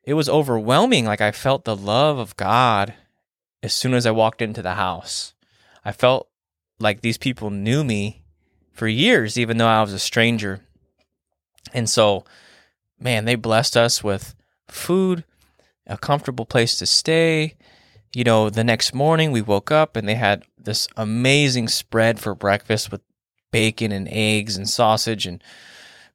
it 0.04 0.14
was 0.14 0.28
overwhelming. 0.28 1.04
Like 1.04 1.20
I 1.20 1.32
felt 1.32 1.64
the 1.64 1.76
love 1.76 2.18
of 2.18 2.36
God 2.36 2.94
as 3.62 3.74
soon 3.74 3.92
as 3.92 4.06
I 4.06 4.10
walked 4.10 4.40
into 4.40 4.62
the 4.62 4.74
house. 4.74 5.34
I 5.84 5.92
felt 5.92 6.28
like 6.78 7.02
these 7.02 7.18
people 7.18 7.50
knew 7.50 7.84
me 7.84 8.24
for 8.72 8.88
years, 8.88 9.38
even 9.38 9.58
though 9.58 9.68
I 9.68 9.82
was 9.82 9.92
a 9.92 9.98
stranger. 9.98 10.65
And 11.72 11.88
so, 11.88 12.24
man, 12.98 13.24
they 13.24 13.34
blessed 13.34 13.76
us 13.76 14.02
with 14.02 14.34
food, 14.68 15.24
a 15.86 15.96
comfortable 15.96 16.46
place 16.46 16.78
to 16.78 16.86
stay. 16.86 17.54
You 18.14 18.24
know, 18.24 18.50
the 18.50 18.64
next 18.64 18.94
morning 18.94 19.30
we 19.32 19.42
woke 19.42 19.70
up 19.70 19.96
and 19.96 20.08
they 20.08 20.14
had 20.14 20.44
this 20.58 20.88
amazing 20.96 21.68
spread 21.68 22.18
for 22.18 22.34
breakfast 22.34 22.90
with 22.90 23.02
bacon 23.52 23.92
and 23.92 24.08
eggs 24.10 24.56
and 24.56 24.68
sausage 24.68 25.26
and 25.26 25.42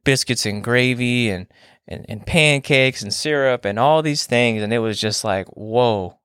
biscuits 0.04 0.46
and 0.46 0.64
gravy 0.64 1.30
and, 1.30 1.48
and, 1.88 2.06
and 2.10 2.26
pancakes 2.26 3.02
and 3.02 3.14
syrup 3.14 3.66
and 3.66 3.78
all 3.80 4.02
these 4.02 4.26
things. 4.26 4.62
And 4.62 4.74
it 4.74 4.80
was 4.80 5.00
just 5.00 5.24
like, 5.24 5.48
whoa, 5.50 6.20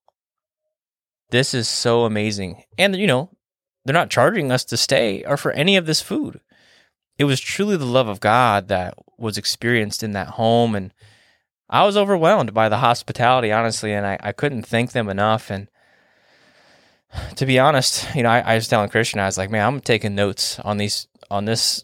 this 1.31 1.55
is 1.55 1.69
so 1.69 2.05
amazing. 2.05 2.63
And, 2.79 2.97
you 2.97 3.07
know, 3.07 3.31
they're 3.85 3.93
not 3.93 4.11
charging 4.11 4.51
us 4.51 4.65
to 4.65 4.77
stay 4.77 5.25
or 5.25 5.37
for 5.37 5.53
any 5.53 5.77
of 5.77 5.87
this 5.87 6.01
food. 6.03 6.41
It 7.19 7.25
was 7.25 7.41
truly 7.41 7.77
the 7.77 7.85
love 7.87 8.09
of 8.09 8.21
God 8.21 8.69
that 8.69 8.95
was 9.17 9.39
experienced 9.39 10.03
in 10.03 10.13
that 10.13 10.29
home. 10.29 10.75
And 10.75 10.93
I 11.71 11.85
was 11.85 11.97
overwhelmed 11.97 12.53
by 12.53 12.69
the 12.69 12.79
hospitality, 12.79 13.53
honestly, 13.53 13.93
and 13.93 14.07
I, 14.07 14.19
I 14.21 14.33
couldn't 14.33 14.67
thank 14.67 14.93
them 14.93 15.09
enough. 15.09 15.51
And 15.51 15.69
to 17.37 17.47
be 17.47 17.59
honest, 17.59 18.15
you 18.15 18.23
know, 18.23 18.31
I, 18.31 18.41
I 18.41 18.55
was 18.57 18.69
telling 18.69 18.91
Christian, 18.91 19.21
I 19.21 19.27
was 19.27 19.39
like, 19.39 19.51
man, 19.51 19.67
I'm 19.67 19.81
taking 19.81 20.15
notes 20.15 20.59
on 20.61 20.77
these 20.77 21.09
on 21.31 21.45
this 21.45 21.83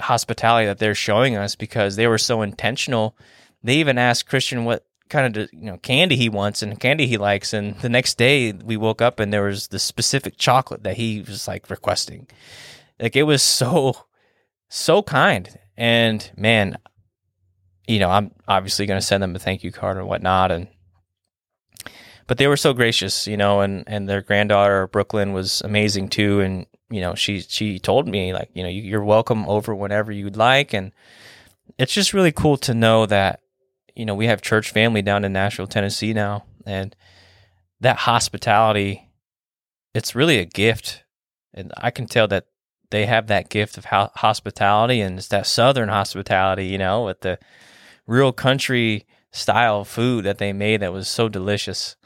hospitality 0.00 0.66
that 0.66 0.78
they're 0.78 0.94
showing 0.94 1.36
us 1.36 1.56
because 1.56 1.96
they 1.96 2.06
were 2.06 2.18
so 2.18 2.42
intentional. 2.42 3.16
They 3.62 3.76
even 3.76 3.98
asked 3.98 4.28
Christian 4.28 4.64
what 4.64 4.84
kind 5.08 5.36
of 5.36 5.48
you 5.52 5.66
know 5.66 5.78
candy 5.78 6.16
he 6.16 6.28
wants 6.28 6.62
and 6.62 6.80
candy 6.80 7.06
he 7.06 7.16
likes 7.16 7.52
and 7.52 7.78
the 7.78 7.88
next 7.88 8.18
day 8.18 8.52
we 8.52 8.76
woke 8.76 9.00
up 9.00 9.20
and 9.20 9.32
there 9.32 9.44
was 9.44 9.68
the 9.68 9.78
specific 9.78 10.36
chocolate 10.36 10.82
that 10.82 10.96
he 10.96 11.20
was 11.20 11.46
like 11.46 11.70
requesting 11.70 12.26
like 12.98 13.14
it 13.14 13.22
was 13.22 13.40
so 13.40 14.05
so 14.68 15.02
kind. 15.02 15.58
And 15.76 16.30
man 16.36 16.78
you 17.88 18.00
know 18.00 18.10
i'm 18.10 18.32
obviously 18.48 18.84
going 18.84 18.98
to 18.98 19.06
send 19.06 19.22
them 19.22 19.36
a 19.36 19.38
thank 19.38 19.62
you 19.62 19.70
card 19.70 19.96
and 19.96 20.08
whatnot 20.08 20.50
and 20.50 20.66
but 22.26 22.36
they 22.36 22.48
were 22.48 22.56
so 22.56 22.72
gracious 22.72 23.28
you 23.28 23.36
know 23.36 23.60
and 23.60 23.84
and 23.86 24.08
their 24.08 24.22
granddaughter 24.22 24.88
brooklyn 24.88 25.32
was 25.32 25.60
amazing 25.60 26.08
too. 26.08 26.40
And 26.40 26.66
you 26.90 27.00
know 27.00 27.14
she 27.14 27.40
she 27.40 27.78
told 27.78 28.08
me 28.08 28.32
like 28.32 28.50
you 28.54 28.62
know 28.62 28.68
you're 28.68 29.04
welcome 29.04 29.46
over 29.48 29.74
whenever 29.74 30.10
you'd 30.10 30.36
like. 30.36 30.72
And 30.72 30.92
it's 31.78 31.92
just 31.92 32.14
really 32.14 32.32
cool 32.32 32.56
to 32.58 32.74
know 32.74 33.06
that 33.06 33.40
you 33.96 34.04
know, 34.04 34.14
we 34.14 34.26
have 34.26 34.42
church 34.42 34.70
family 34.70 35.02
down 35.02 35.24
in 35.24 35.32
Nashville, 35.32 35.66
Tennessee 35.66 36.12
now, 36.12 36.44
and 36.66 36.94
that 37.80 37.96
hospitality, 37.96 39.10
it's 39.94 40.14
really 40.14 40.38
a 40.38 40.44
gift. 40.44 41.02
And 41.54 41.72
I 41.78 41.90
can 41.90 42.06
tell 42.06 42.28
that 42.28 42.46
they 42.90 43.06
have 43.06 43.26
that 43.26 43.48
gift 43.48 43.78
of 43.78 43.84
hospitality 43.84 45.00
and 45.00 45.18
it's 45.18 45.28
that 45.28 45.46
southern 45.46 45.88
hospitality, 45.88 46.66
you 46.66 46.78
know, 46.78 47.04
with 47.04 47.20
the 47.20 47.38
real 48.06 48.32
country 48.32 49.06
style 49.30 49.84
food 49.84 50.24
that 50.24 50.38
they 50.38 50.52
made 50.52 50.80
that 50.80 50.92
was 50.92 51.08
so 51.08 51.28
delicious. 51.28 51.96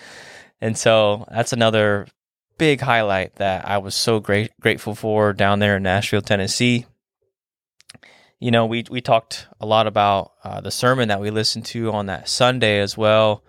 and 0.60 0.76
so 0.76 1.26
that's 1.30 1.52
another 1.52 2.06
big 2.58 2.80
highlight 2.80 3.36
that 3.36 3.66
I 3.68 3.78
was 3.78 3.94
so 3.94 4.20
great 4.20 4.52
grateful 4.60 4.94
for 4.94 5.32
down 5.32 5.58
there 5.58 5.76
in 5.76 5.82
Nashville, 5.82 6.22
Tennessee 6.22 6.86
you 8.38 8.50
know, 8.50 8.66
we 8.66 8.84
we 8.90 9.00
talked 9.00 9.46
a 9.60 9.66
lot 9.66 9.86
about 9.86 10.32
uh, 10.44 10.60
the 10.60 10.70
sermon 10.70 11.08
that 11.08 11.20
we 11.20 11.30
listened 11.30 11.64
to 11.66 11.90
on 11.92 12.06
that 12.06 12.28
Sunday 12.28 12.80
as 12.80 12.96
well, 12.96 13.42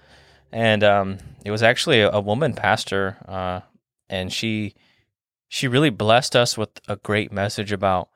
and 0.51 0.83
um, 0.83 1.17
it 1.43 1.51
was 1.51 1.63
actually 1.63 2.01
a, 2.01 2.11
a 2.11 2.21
woman 2.21 2.53
pastor, 2.53 3.17
uh, 3.27 3.61
and 4.09 4.31
she 4.31 4.75
she 5.47 5.67
really 5.67 5.89
blessed 5.89 6.35
us 6.35 6.57
with 6.57 6.69
a 6.87 6.97
great 6.97 7.31
message 7.31 7.71
about, 7.71 8.09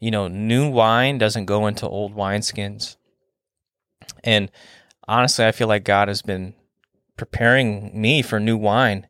you 0.00 0.10
know, 0.10 0.28
new 0.28 0.68
wine 0.68 1.18
doesn't 1.18 1.46
go 1.46 1.66
into 1.66 1.88
old 1.88 2.14
wineskins, 2.14 2.96
and 4.24 4.50
honestly, 5.08 5.46
I 5.46 5.52
feel 5.52 5.68
like 5.68 5.84
God 5.84 6.08
has 6.08 6.22
been 6.22 6.54
preparing 7.16 7.98
me 7.98 8.22
for 8.22 8.38
new 8.38 8.56
wine. 8.56 9.06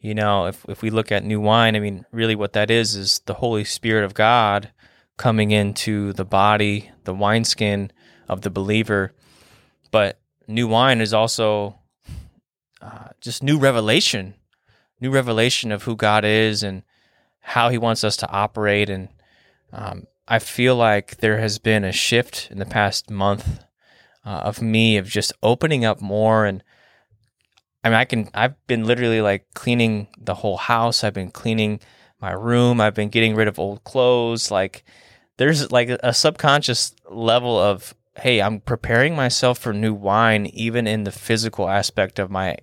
You 0.00 0.14
know, 0.14 0.46
if 0.46 0.64
if 0.68 0.80
we 0.80 0.90
look 0.90 1.12
at 1.12 1.24
new 1.24 1.40
wine, 1.40 1.76
I 1.76 1.80
mean, 1.80 2.06
really, 2.10 2.34
what 2.34 2.54
that 2.54 2.70
is 2.70 2.94
is 2.94 3.20
the 3.26 3.34
Holy 3.34 3.64
Spirit 3.64 4.04
of 4.04 4.14
God 4.14 4.70
coming 5.18 5.50
into 5.50 6.14
the 6.14 6.24
body, 6.24 6.90
the 7.04 7.12
wineskin 7.12 7.92
of 8.28 8.40
the 8.40 8.48
believer. 8.48 9.12
But 9.90 10.18
new 10.48 10.66
wine 10.66 11.02
is 11.02 11.12
also 11.12 11.78
uh, 12.80 13.08
just 13.20 13.42
new 13.42 13.58
revelation, 13.58 14.34
new 15.00 15.10
revelation 15.10 15.70
of 15.72 15.82
who 15.82 15.96
God 15.96 16.24
is 16.24 16.62
and 16.62 16.82
how 17.50 17.68
He 17.68 17.78
wants 17.78 18.04
us 18.04 18.16
to 18.18 18.30
operate. 18.30 18.90
And 18.90 19.08
um, 19.72 20.04
I 20.26 20.38
feel 20.38 20.76
like 20.76 21.18
there 21.18 21.38
has 21.38 21.58
been 21.58 21.84
a 21.84 21.92
shift 21.92 22.48
in 22.50 22.58
the 22.58 22.66
past 22.66 23.10
month 23.10 23.64
uh, 24.24 24.40
of 24.44 24.60
me 24.60 24.96
of 24.96 25.06
just 25.06 25.32
opening 25.42 25.84
up 25.84 26.00
more 26.00 26.44
and. 26.44 26.62
I 27.82 27.88
mean, 27.88 27.96
I 27.96 28.04
can. 28.04 28.28
I've 28.34 28.66
been 28.66 28.84
literally 28.84 29.22
like 29.22 29.46
cleaning 29.54 30.08
the 30.18 30.34
whole 30.34 30.58
house. 30.58 31.02
I've 31.02 31.14
been 31.14 31.30
cleaning 31.30 31.80
my 32.20 32.32
room. 32.32 32.78
I've 32.78 32.92
been 32.92 33.08
getting 33.08 33.34
rid 33.34 33.48
of 33.48 33.58
old 33.58 33.84
clothes. 33.84 34.50
Like, 34.50 34.84
there's 35.40 35.72
like 35.72 35.88
a 35.88 36.12
subconscious 36.12 36.94
level 37.08 37.58
of 37.58 37.94
hey 38.18 38.42
i'm 38.42 38.60
preparing 38.60 39.16
myself 39.16 39.58
for 39.58 39.72
new 39.72 39.94
wine 39.94 40.44
even 40.46 40.86
in 40.86 41.04
the 41.04 41.10
physical 41.10 41.70
aspect 41.70 42.18
of 42.18 42.30
my 42.30 42.54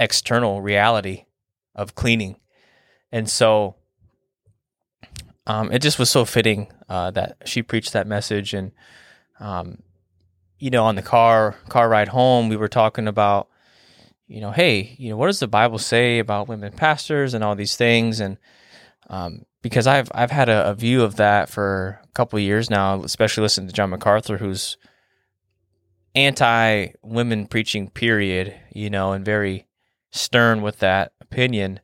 external 0.00 0.60
reality 0.60 1.26
of 1.76 1.94
cleaning 1.94 2.34
and 3.12 3.30
so 3.30 3.76
um, 5.48 5.72
it 5.72 5.80
just 5.80 5.98
was 5.98 6.10
so 6.10 6.24
fitting 6.24 6.72
uh, 6.88 7.10
that 7.10 7.38
she 7.44 7.62
preached 7.62 7.92
that 7.92 8.06
message 8.06 8.54
and 8.54 8.70
um, 9.40 9.82
you 10.58 10.70
know 10.70 10.84
on 10.84 10.94
the 10.94 11.02
car 11.02 11.56
car 11.68 11.88
ride 11.88 12.08
home 12.08 12.48
we 12.48 12.56
were 12.56 12.68
talking 12.68 13.08
about 13.08 13.48
you 14.28 14.40
know 14.40 14.52
hey 14.52 14.94
you 14.98 15.10
know 15.10 15.16
what 15.16 15.26
does 15.26 15.40
the 15.40 15.48
bible 15.48 15.78
say 15.78 16.18
about 16.18 16.48
women 16.48 16.72
pastors 16.72 17.34
and 17.34 17.42
all 17.42 17.56
these 17.56 17.76
things 17.76 18.20
and 18.20 18.38
um, 19.10 19.46
because 19.62 19.86
I've 19.86 20.10
I've 20.14 20.30
had 20.30 20.48
a, 20.48 20.70
a, 20.70 20.74
view 20.74 21.02
of 21.02 21.16
that 21.16 21.48
for 21.48 22.00
a 22.04 22.08
couple 22.12 22.38
years 22.38 22.70
now, 22.70 23.02
especially 23.02 23.42
listening 23.42 23.68
to 23.68 23.72
John 23.72 23.90
MacArthur, 23.90 24.38
who's 24.38 24.76
anti 26.14 26.88
women 27.02 27.46
preaching, 27.46 27.90
period, 27.90 28.54
you 28.72 28.90
know, 28.90 29.12
and 29.12 29.24
very 29.24 29.66
stern 30.10 30.62
with 30.62 30.78
that 30.78 31.12
opinion. 31.20 31.80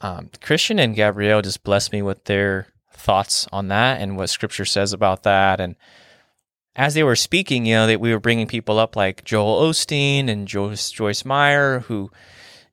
Um, 0.00 0.30
Christian 0.40 0.78
and 0.78 0.96
Gabrielle 0.96 1.42
just 1.42 1.62
blessed 1.62 1.92
me 1.92 2.02
with 2.02 2.24
their 2.24 2.66
thoughts 2.94 3.46
on 3.52 3.68
that 3.68 4.00
and 4.00 4.16
what 4.16 4.30
Scripture 4.30 4.64
says 4.64 4.92
about 4.92 5.22
that. 5.24 5.60
And 5.60 5.76
as 6.74 6.94
they 6.94 7.02
were 7.02 7.16
speaking, 7.16 7.66
you 7.66 7.74
know, 7.74 7.86
that 7.86 8.00
we 8.00 8.12
were 8.12 8.20
bringing 8.20 8.46
people 8.46 8.78
up 8.78 8.96
like 8.96 9.24
Joel 9.24 9.68
Osteen 9.68 10.28
and 10.28 10.48
Joyce, 10.48 10.90
Joyce 10.90 11.24
Meyer, 11.24 11.80
who, 11.80 12.10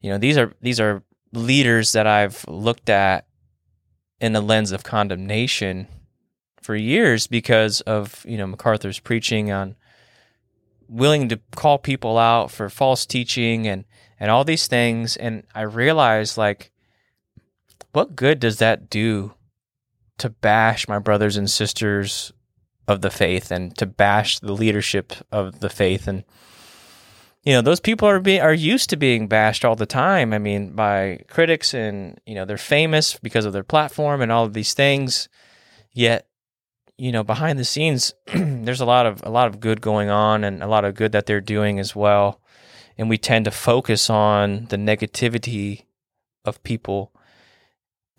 you 0.01 0.09
know, 0.09 0.17
these 0.17 0.37
are 0.37 0.53
these 0.61 0.79
are 0.79 1.03
leaders 1.33 1.91
that 1.91 2.07
I've 2.07 2.45
looked 2.47 2.89
at 2.89 3.25
in 4.19 4.33
the 4.33 4.41
lens 4.41 4.71
of 4.71 4.83
condemnation 4.83 5.87
for 6.61 6.75
years 6.75 7.27
because 7.27 7.81
of 7.81 8.23
you 8.27 8.37
know 8.37 8.47
MacArthur's 8.47 8.99
preaching 8.99 9.51
on 9.51 9.75
willing 10.87 11.29
to 11.29 11.39
call 11.55 11.77
people 11.77 12.17
out 12.17 12.51
for 12.51 12.69
false 12.69 13.05
teaching 13.05 13.67
and 13.67 13.85
and 14.19 14.29
all 14.29 14.43
these 14.43 14.67
things 14.67 15.15
and 15.17 15.43
I 15.55 15.61
realized 15.61 16.37
like 16.37 16.71
what 17.91 18.15
good 18.15 18.39
does 18.39 18.57
that 18.57 18.89
do 18.89 19.33
to 20.19 20.29
bash 20.29 20.87
my 20.87 20.99
brothers 20.99 21.37
and 21.37 21.49
sisters 21.49 22.31
of 22.87 23.01
the 23.01 23.09
faith 23.09 23.51
and 23.51 23.77
to 23.77 23.85
bash 23.85 24.39
the 24.39 24.53
leadership 24.53 25.13
of 25.31 25.59
the 25.59 25.69
faith 25.69 26.07
and 26.07 26.23
you 27.43 27.53
know 27.53 27.61
those 27.61 27.79
people 27.79 28.07
are 28.07 28.19
being 28.19 28.41
are 28.41 28.53
used 28.53 28.89
to 28.89 28.97
being 28.97 29.27
bashed 29.27 29.63
all 29.63 29.75
the 29.75 29.85
time. 29.85 30.33
I 30.33 30.39
mean, 30.39 30.71
by 30.75 31.21
critics, 31.29 31.73
and 31.73 32.19
you 32.25 32.35
know 32.35 32.45
they're 32.45 32.57
famous 32.57 33.17
because 33.17 33.45
of 33.45 33.53
their 33.53 33.63
platform 33.63 34.21
and 34.21 34.31
all 34.31 34.43
of 34.43 34.53
these 34.53 34.73
things. 34.73 35.29
Yet, 35.91 36.27
you 36.97 37.11
know, 37.11 37.23
behind 37.23 37.57
the 37.57 37.65
scenes, 37.65 38.13
there's 38.33 38.81
a 38.81 38.85
lot 38.85 39.05
of 39.05 39.23
a 39.23 39.29
lot 39.29 39.47
of 39.47 39.59
good 39.59 39.81
going 39.81 40.09
on, 40.09 40.43
and 40.43 40.61
a 40.61 40.67
lot 40.67 40.85
of 40.85 40.95
good 40.95 41.13
that 41.13 41.25
they're 41.25 41.41
doing 41.41 41.79
as 41.79 41.95
well. 41.95 42.41
And 42.97 43.09
we 43.09 43.17
tend 43.17 43.45
to 43.45 43.51
focus 43.51 44.09
on 44.09 44.65
the 44.65 44.77
negativity 44.77 45.85
of 46.43 46.61
people. 46.63 47.13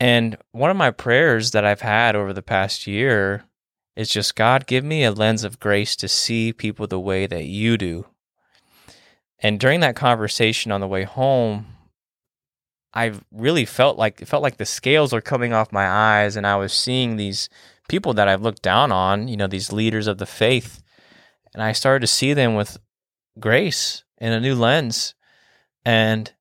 And 0.01 0.39
one 0.53 0.71
of 0.71 0.79
my 0.79 0.91
prayers 0.91 1.51
that 1.51 1.65
I've 1.65 1.83
had 1.83 2.17
over 2.17 2.33
the 2.33 2.43
past 2.43 2.87
year 2.87 3.45
is 3.95 4.09
just 4.09 4.35
God, 4.35 4.67
give 4.67 4.83
me 4.83 5.05
a 5.05 5.13
lens 5.13 5.45
of 5.45 5.61
grace 5.61 5.95
to 5.97 6.09
see 6.09 6.55
people 6.55 6.87
the 6.87 6.99
way 6.99 7.27
that 7.27 7.45
you 7.45 7.77
do. 7.77 8.07
And 9.39 9.61
during 9.61 9.81
that 9.81 9.97
conversation 9.97 10.73
on 10.73 10.81
the 10.81 10.89
way 10.89 11.05
home, 11.05 11.67
I 12.95 13.13
really 13.31 13.67
felt 13.67 13.99
like 13.99 14.23
it 14.23 14.29
felt 14.29 14.43
like 14.43 14.57
the 14.57 14.67
scales 14.67 15.13
are 15.13 15.21
coming 15.21 15.53
off 15.53 15.71
my 15.71 15.87
eyes, 15.87 16.35
and 16.35 16.47
I 16.47 16.57
was 16.57 16.73
seeing 16.73 17.17
these 17.17 17.49
people 17.89 18.15
that 18.15 18.27
I've 18.27 18.43
looked 18.43 18.63
down 18.63 18.91
on, 18.91 19.29
you 19.29 19.37
know, 19.37 19.47
these 19.47 19.73
leaders 19.73 20.07
of 20.07 20.19
the 20.19 20.27
faith, 20.27 20.83
and 21.55 21.63
I 21.63 21.73
started 21.73 22.01
to 22.01 22.07
see 22.07 22.33
them 22.33 22.55
with 22.55 22.79
grace 23.39 24.03
in 24.19 24.33
a 24.33 24.41
new 24.41 24.55
lens, 24.55 25.15
and 25.85 26.33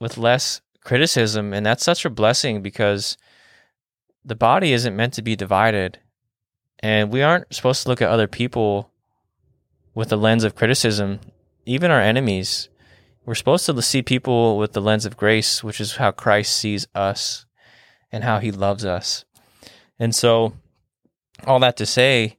with 0.00 0.18
less 0.18 0.60
criticism, 0.82 1.52
and 1.52 1.64
that's 1.64 1.84
such 1.84 2.04
a 2.04 2.10
blessing 2.10 2.62
because 2.62 3.16
the 4.24 4.34
body 4.34 4.72
isn't 4.72 4.96
meant 4.96 5.14
to 5.14 5.22
be 5.22 5.36
divided, 5.36 5.98
and 6.80 7.10
we 7.10 7.22
aren't 7.22 7.54
supposed 7.54 7.82
to 7.82 7.88
look 7.88 8.02
at 8.02 8.10
other 8.10 8.28
people 8.28 8.90
with 9.94 10.10
the 10.10 10.16
lens 10.16 10.44
of 10.44 10.54
criticism 10.54 11.20
even 11.68 11.90
our 11.90 12.00
enemies, 12.00 12.70
we're 13.26 13.34
supposed 13.34 13.66
to 13.66 13.82
see 13.82 14.00
people 14.00 14.56
with 14.56 14.72
the 14.72 14.80
lens 14.80 15.04
of 15.04 15.18
grace, 15.18 15.62
which 15.62 15.82
is 15.82 15.96
how 15.96 16.10
Christ 16.10 16.56
sees 16.56 16.88
us 16.94 17.44
and 18.10 18.24
how 18.24 18.38
he 18.38 18.50
loves 18.50 18.86
us. 18.86 19.26
And 19.98 20.14
so, 20.14 20.54
all 21.46 21.60
that 21.60 21.76
to 21.76 21.84
say, 21.84 22.38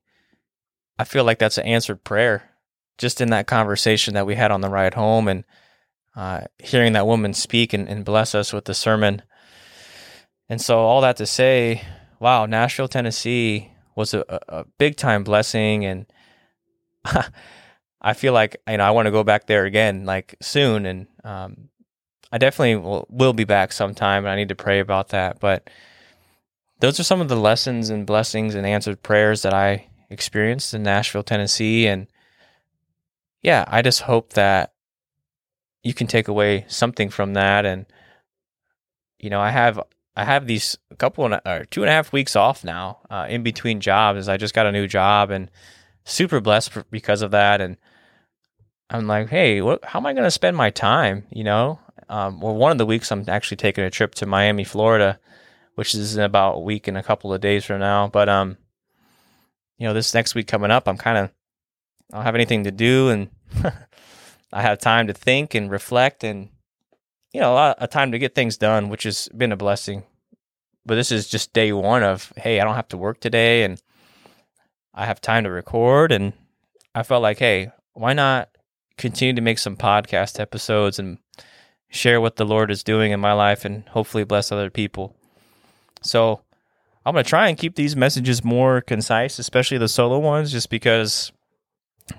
I 0.97 1.03
feel 1.03 1.23
like 1.23 1.37
that's 1.37 1.59
an 1.59 1.65
answered 1.65 2.03
prayer 2.03 2.49
just 2.97 3.21
in 3.21 3.29
that 3.29 3.45
conversation 3.45 4.15
that 4.15 4.25
we 4.25 4.33
had 4.33 4.51
on 4.51 4.61
the 4.61 4.69
ride 4.69 4.95
home. 4.95 5.27
And 5.27 5.43
uh, 6.19 6.41
hearing 6.57 6.91
that 6.91 7.07
woman 7.07 7.33
speak 7.33 7.71
and, 7.71 7.87
and 7.87 8.03
bless 8.03 8.35
us 8.35 8.51
with 8.51 8.65
the 8.65 8.73
sermon. 8.73 9.21
And 10.49 10.59
so, 10.59 10.79
all 10.79 10.99
that 10.99 11.15
to 11.15 11.25
say, 11.25 11.81
wow, 12.19 12.45
Nashville, 12.45 12.89
Tennessee 12.89 13.71
was 13.95 14.13
a, 14.13 14.25
a 14.49 14.65
big 14.77 14.97
time 14.97 15.23
blessing. 15.23 15.85
And 15.85 16.05
I 18.01 18.13
feel 18.15 18.33
like, 18.33 18.57
you 18.67 18.75
know, 18.75 18.83
I 18.83 18.91
want 18.91 19.05
to 19.05 19.11
go 19.11 19.23
back 19.23 19.47
there 19.47 19.63
again, 19.63 20.03
like 20.03 20.35
soon. 20.41 20.85
And 20.85 21.07
um, 21.23 21.69
I 22.33 22.37
definitely 22.37 22.75
will, 22.75 23.07
will 23.09 23.31
be 23.31 23.45
back 23.45 23.71
sometime. 23.71 24.25
And 24.25 24.31
I 24.31 24.35
need 24.35 24.49
to 24.49 24.55
pray 24.55 24.81
about 24.81 25.09
that. 25.09 25.39
But 25.39 25.69
those 26.81 26.99
are 26.99 27.03
some 27.03 27.21
of 27.21 27.29
the 27.29 27.37
lessons 27.37 27.89
and 27.89 28.05
blessings 28.05 28.55
and 28.55 28.67
answered 28.67 29.03
prayers 29.03 29.43
that 29.43 29.53
I 29.53 29.87
experienced 30.09 30.73
in 30.73 30.83
Nashville, 30.83 31.23
Tennessee. 31.23 31.87
And 31.87 32.07
yeah, 33.41 33.63
I 33.69 33.81
just 33.81 34.01
hope 34.01 34.33
that 34.33 34.73
you 35.83 35.93
can 35.93 36.07
take 36.07 36.27
away 36.27 36.65
something 36.67 37.09
from 37.09 37.33
that. 37.33 37.65
And, 37.65 37.85
you 39.19 39.29
know, 39.29 39.39
I 39.39 39.51
have 39.51 39.79
I 40.15 40.25
have 40.25 40.47
these 40.47 40.77
a 40.91 40.95
couple 40.95 41.25
and 41.25 41.39
or 41.45 41.65
two 41.65 41.81
and 41.81 41.89
a 41.89 41.93
half 41.93 42.11
weeks 42.11 42.35
off 42.35 42.63
now 42.63 42.99
uh, 43.09 43.27
in 43.29 43.43
between 43.43 43.79
jobs. 43.79 44.27
I 44.27 44.37
just 44.37 44.53
got 44.53 44.65
a 44.65 44.71
new 44.71 44.87
job 44.87 45.31
and 45.31 45.49
super 46.03 46.41
blessed 46.41 46.77
because 46.91 47.21
of 47.21 47.31
that. 47.31 47.61
And 47.61 47.77
I'm 48.89 49.07
like, 49.07 49.29
hey, 49.29 49.61
what, 49.61 49.85
how 49.85 49.99
am 49.99 50.05
I 50.05 50.13
going 50.13 50.25
to 50.25 50.31
spend 50.31 50.57
my 50.57 50.71
time? 50.71 51.25
You 51.31 51.43
know, 51.43 51.79
um, 52.09 52.41
well, 52.41 52.55
one 52.55 52.71
of 52.71 52.77
the 52.77 52.85
weeks 52.85 53.11
I'm 53.11 53.23
actually 53.27 53.57
taking 53.57 53.83
a 53.83 53.89
trip 53.89 54.15
to 54.15 54.25
Miami, 54.25 54.63
Florida, 54.63 55.19
which 55.75 55.95
is 55.95 56.17
in 56.17 56.23
about 56.23 56.57
a 56.57 56.59
week 56.59 56.87
and 56.87 56.97
a 56.97 57.03
couple 57.03 57.33
of 57.33 57.39
days 57.39 57.65
from 57.65 57.79
now. 57.79 58.07
But 58.07 58.27
um, 58.27 58.57
you 59.77 59.87
know, 59.87 59.93
this 59.93 60.13
next 60.13 60.35
week 60.35 60.47
coming 60.47 60.71
up, 60.71 60.87
I'm 60.87 60.97
kind 60.97 61.17
of 61.17 61.31
I 62.11 62.17
don't 62.17 62.25
have 62.25 62.35
anything 62.35 62.63
to 62.63 62.71
do, 62.71 63.09
and 63.09 63.29
I 64.51 64.61
have 64.61 64.79
time 64.79 65.07
to 65.07 65.13
think 65.13 65.53
and 65.53 65.69
reflect, 65.69 66.23
and 66.23 66.49
you 67.33 67.39
know, 67.39 67.53
a 67.53 67.55
lot 67.55 67.79
of 67.79 67.89
time 67.89 68.11
to 68.11 68.19
get 68.19 68.35
things 68.35 68.57
done, 68.57 68.89
which 68.89 69.03
has 69.03 69.29
been 69.35 69.51
a 69.51 69.57
blessing. 69.57 70.03
But 70.85 70.95
this 70.95 71.11
is 71.11 71.27
just 71.27 71.53
day 71.53 71.71
one 71.71 72.03
of 72.03 72.33
hey, 72.37 72.59
I 72.59 72.63
don't 72.63 72.75
have 72.75 72.87
to 72.89 72.97
work 72.97 73.19
today, 73.19 73.63
and 73.63 73.81
I 74.93 75.05
have 75.05 75.21
time 75.21 75.43
to 75.43 75.51
record, 75.51 76.11
and 76.11 76.33
I 76.95 77.03
felt 77.03 77.21
like 77.21 77.39
hey, 77.39 77.71
why 77.93 78.13
not 78.13 78.49
continue 78.97 79.33
to 79.33 79.41
make 79.41 79.59
some 79.59 79.77
podcast 79.77 80.39
episodes 80.39 80.99
and 80.99 81.17
share 81.89 82.21
what 82.21 82.35
the 82.35 82.45
Lord 82.45 82.69
is 82.69 82.83
doing 82.83 83.11
in 83.11 83.19
my 83.19 83.33
life, 83.33 83.65
and 83.65 83.87
hopefully 83.89 84.23
bless 84.23 84.51
other 84.51 84.69
people. 84.69 85.15
So 86.01 86.41
I'm 87.05 87.13
going 87.13 87.23
to 87.23 87.29
try 87.29 87.47
and 87.47 87.57
keep 87.57 87.75
these 87.75 87.95
messages 87.95 88.43
more 88.43 88.81
concise, 88.81 89.39
especially 89.39 89.77
the 89.77 89.87
solo 89.87 90.19
ones, 90.19 90.51
just 90.51 90.69
because, 90.69 91.31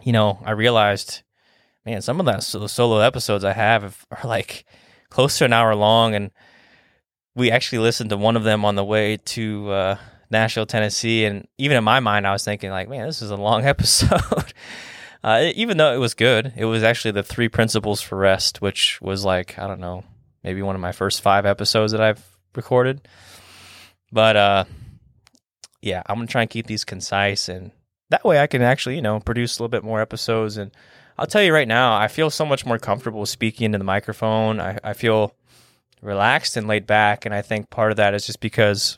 you 0.03 0.13
know, 0.13 0.41
I 0.45 0.51
realized, 0.53 1.23
man, 1.85 2.03
some 2.03 2.21
of 2.21 2.27
the 2.27 2.69
solo 2.69 2.99
episodes 2.99 3.45
I 3.45 3.53
have 3.53 4.07
are 4.11 4.29
like 4.29 4.65
close 5.09 5.39
to 5.39 5.45
an 5.45 5.53
hour 5.53 5.75
long. 5.75 6.15
And 6.15 6.31
we 7.35 7.51
actually 7.51 7.79
listened 7.79 8.11
to 8.11 8.17
one 8.17 8.37
of 8.37 8.45
them 8.45 8.65
on 8.65 8.75
the 8.75 8.85
way 8.85 9.17
to 9.17 9.71
uh, 9.71 9.99
Nashville, 10.31 10.67
Tennessee. 10.67 11.25
And 11.25 11.47
even 11.59 11.77
in 11.77 11.85
my 11.85 12.01
mind, 12.01 12.27
I 12.27 12.33
was 12.33 12.45
thinking, 12.45 12.71
like, 12.71 12.89
man, 12.89 13.07
this 13.07 13.23
is 13.23 13.31
a 13.31 13.37
long 13.37 13.65
episode. 13.67 14.53
uh, 15.23 15.51
even 15.55 15.77
though 15.77 15.93
it 15.93 15.99
was 15.99 16.15
good, 16.15 16.53
it 16.57 16.65
was 16.65 16.83
actually 16.83 17.13
the 17.13 17.23
three 17.23 17.49
principles 17.49 18.01
for 18.01 18.17
rest, 18.17 18.61
which 18.61 19.01
was 19.01 19.25
like, 19.25 19.59
I 19.59 19.67
don't 19.67 19.81
know, 19.81 20.05
maybe 20.43 20.63
one 20.63 20.75
of 20.75 20.81
my 20.81 20.93
first 20.93 21.21
five 21.21 21.47
episodes 21.47 21.93
that 21.93 22.01
I've 22.01 22.25
recorded. 22.55 23.07
But 24.13 24.37
uh, 24.37 24.65
yeah, 25.83 26.03
I'm 26.07 26.17
gonna 26.17 26.27
try 26.27 26.43
and 26.43 26.51
keep 26.51 26.67
these 26.67 26.85
concise, 26.85 27.49
and 27.49 27.71
that 28.11 28.25
way 28.25 28.41
I 28.41 28.49
can 28.49 28.61
actually, 28.61 28.97
you 28.97 29.03
know, 29.03 29.21
produce 29.21 29.57
a 29.59 29.63
little 29.63 29.71
bit 29.71 29.85
more 29.85 30.01
episodes. 30.01 30.57
And 30.57 30.73
I'll 31.21 31.27
tell 31.27 31.43
you 31.43 31.53
right 31.53 31.69
now, 31.69 31.95
I 31.95 32.09
feel 32.09 32.31
so 32.31 32.47
much 32.47 32.65
more 32.65 32.79
comfortable 32.79 33.27
speaking 33.27 33.67
into 33.67 33.77
the 33.77 33.85
microphone. 33.85 34.59
I, 34.59 34.79
I 34.83 34.95
feel 34.95 35.35
relaxed 36.01 36.57
and 36.57 36.67
laid 36.67 36.87
back, 36.87 37.27
and 37.27 37.35
I 37.35 37.43
think 37.43 37.69
part 37.69 37.91
of 37.91 37.99
that 37.99 38.15
is 38.15 38.25
just 38.25 38.41
because 38.41 38.97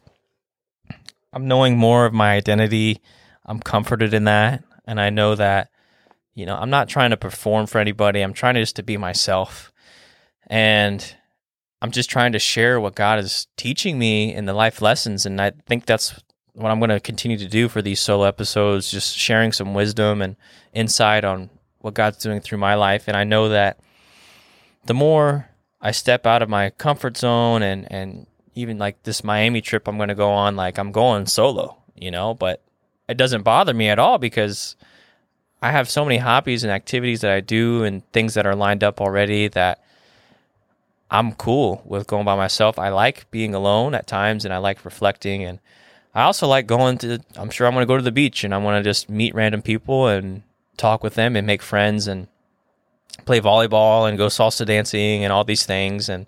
I'm 1.32 1.48
knowing 1.48 1.76
more 1.76 2.06
of 2.06 2.12
my 2.12 2.34
identity. 2.34 3.00
I'm 3.44 3.58
comforted 3.58 4.14
in 4.14 4.22
that, 4.24 4.62
and 4.86 5.00
I 5.00 5.10
know 5.10 5.34
that 5.34 5.70
you 6.32 6.46
know 6.46 6.54
I'm 6.54 6.70
not 6.70 6.88
trying 6.88 7.10
to 7.10 7.16
perform 7.16 7.66
for 7.66 7.80
anybody. 7.80 8.20
I'm 8.20 8.34
trying 8.34 8.54
just 8.54 8.76
to 8.76 8.84
be 8.84 8.96
myself, 8.96 9.72
and 10.46 11.16
I'm 11.80 11.90
just 11.90 12.08
trying 12.08 12.30
to 12.34 12.38
share 12.38 12.78
what 12.78 12.94
God 12.94 13.18
is 13.18 13.48
teaching 13.56 13.98
me 13.98 14.32
in 14.32 14.44
the 14.44 14.54
life 14.54 14.80
lessons. 14.80 15.26
And 15.26 15.40
I 15.40 15.50
think 15.66 15.86
that's 15.86 16.22
what 16.52 16.70
I'm 16.70 16.78
going 16.78 16.90
to 16.90 17.00
continue 17.00 17.38
to 17.38 17.48
do 17.48 17.68
for 17.68 17.82
these 17.82 17.98
solo 17.98 18.26
episodes, 18.26 18.92
just 18.92 19.18
sharing 19.18 19.50
some 19.50 19.74
wisdom 19.74 20.22
and 20.22 20.36
insight 20.72 21.24
on 21.24 21.50
what 21.82 21.94
God's 21.94 22.18
doing 22.18 22.40
through 22.40 22.58
my 22.58 22.74
life. 22.74 23.08
And 23.08 23.16
I 23.16 23.24
know 23.24 23.50
that 23.50 23.78
the 24.86 24.94
more 24.94 25.48
I 25.80 25.90
step 25.90 26.26
out 26.26 26.42
of 26.42 26.48
my 26.48 26.70
comfort 26.70 27.16
zone 27.16 27.62
and, 27.62 27.90
and 27.92 28.26
even 28.54 28.78
like 28.78 29.02
this 29.02 29.22
Miami 29.22 29.60
trip 29.60 29.86
I'm 29.86 29.96
going 29.96 30.08
to 30.08 30.14
go 30.14 30.30
on, 30.30 30.56
like 30.56 30.78
I'm 30.78 30.92
going 30.92 31.26
solo, 31.26 31.76
you 31.94 32.10
know, 32.10 32.34
but 32.34 32.62
it 33.08 33.16
doesn't 33.16 33.42
bother 33.42 33.74
me 33.74 33.88
at 33.88 33.98
all 33.98 34.18
because 34.18 34.76
I 35.60 35.72
have 35.72 35.90
so 35.90 36.04
many 36.04 36.18
hobbies 36.18 36.64
and 36.64 36.72
activities 36.72 37.20
that 37.20 37.32
I 37.32 37.40
do 37.40 37.84
and 37.84 38.10
things 38.12 38.34
that 38.34 38.46
are 38.46 38.54
lined 38.54 38.84
up 38.84 39.00
already 39.00 39.48
that 39.48 39.82
I'm 41.10 41.32
cool 41.32 41.82
with 41.84 42.06
going 42.06 42.24
by 42.24 42.36
myself. 42.36 42.78
I 42.78 42.88
like 42.88 43.30
being 43.30 43.54
alone 43.54 43.94
at 43.94 44.06
times 44.06 44.44
and 44.44 44.54
I 44.54 44.58
like 44.58 44.84
reflecting 44.84 45.44
and 45.44 45.58
I 46.14 46.22
also 46.22 46.46
like 46.46 46.66
going 46.66 46.98
to 46.98 47.20
I'm 47.36 47.50
sure 47.50 47.66
I'm 47.66 47.74
going 47.74 47.82
to 47.82 47.88
go 47.88 47.96
to 47.96 48.02
the 48.02 48.12
beach 48.12 48.44
and 48.44 48.54
I 48.54 48.58
want 48.58 48.82
to 48.82 48.88
just 48.88 49.08
meet 49.08 49.34
random 49.34 49.62
people 49.62 50.06
and 50.06 50.42
talk 50.76 51.02
with 51.02 51.14
them 51.14 51.36
and 51.36 51.46
make 51.46 51.62
friends 51.62 52.06
and 52.06 52.28
play 53.24 53.40
volleyball 53.40 54.08
and 54.08 54.18
go 54.18 54.26
salsa 54.26 54.66
dancing 54.66 55.22
and 55.22 55.32
all 55.32 55.44
these 55.44 55.66
things 55.66 56.08
and 56.08 56.26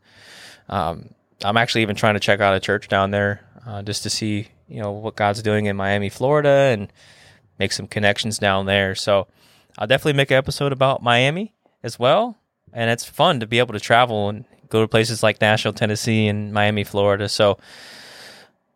um, 0.68 1.10
I'm 1.42 1.56
actually 1.56 1.82
even 1.82 1.96
trying 1.96 2.14
to 2.14 2.20
check 2.20 2.40
out 2.40 2.54
a 2.54 2.60
church 2.60 2.88
down 2.88 3.10
there 3.10 3.40
uh, 3.66 3.82
just 3.82 4.02
to 4.04 4.10
see, 4.10 4.48
you 4.68 4.80
know, 4.80 4.92
what 4.92 5.16
God's 5.16 5.42
doing 5.42 5.66
in 5.66 5.76
Miami, 5.76 6.08
Florida 6.08 6.48
and 6.48 6.92
make 7.58 7.72
some 7.72 7.86
connections 7.86 8.38
down 8.38 8.66
there. 8.66 8.94
So 8.94 9.26
I'll 9.78 9.86
definitely 9.86 10.14
make 10.14 10.30
an 10.30 10.36
episode 10.36 10.72
about 10.72 11.02
Miami 11.02 11.54
as 11.82 11.98
well. 11.98 12.38
And 12.72 12.90
it's 12.90 13.04
fun 13.04 13.40
to 13.40 13.46
be 13.46 13.58
able 13.58 13.74
to 13.74 13.80
travel 13.80 14.28
and 14.28 14.44
go 14.68 14.80
to 14.80 14.88
places 14.88 15.22
like 15.22 15.40
Nashville, 15.40 15.72
Tennessee, 15.72 16.26
and 16.26 16.52
Miami, 16.52 16.82
Florida. 16.82 17.28
So, 17.28 17.58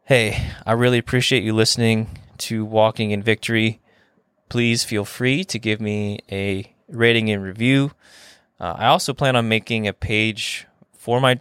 hey, 0.05 0.53
I 0.65 0.73
really 0.73 0.99
appreciate 0.99 1.43
you 1.43 1.53
listening 1.53 2.19
to 2.39 2.65
Walking 2.65 3.11
in 3.11 3.23
Victory. 3.23 3.81
Please 4.49 4.85
feel 4.85 5.05
free 5.05 5.45
to 5.45 5.59
give 5.59 5.81
me 5.81 6.21
a 6.31 6.73
rating 6.89 7.31
and 7.31 7.43
review. 7.43 7.93
Uh, 8.61 8.75
I 8.77 8.87
also 8.87 9.13
plan 9.13 9.37
on 9.37 9.49
making 9.49 9.87
a 9.87 9.93
page 9.93 10.67
for 10.97 11.21
my 11.21 11.39